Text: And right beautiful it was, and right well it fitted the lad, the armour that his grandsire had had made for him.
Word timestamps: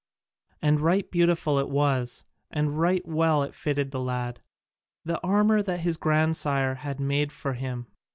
And 0.63 0.79
right 0.79 1.11
beautiful 1.11 1.59
it 1.59 1.69
was, 1.69 2.23
and 2.49 2.79
right 2.79 3.07
well 3.07 3.43
it 3.43 3.53
fitted 3.53 3.91
the 3.91 3.99
lad, 3.99 4.41
the 5.05 5.21
armour 5.21 5.61
that 5.61 5.81
his 5.81 5.97
grandsire 5.97 6.73
had 6.73 6.97
had 6.97 6.99
made 6.99 7.31
for 7.31 7.53
him. 7.53 7.85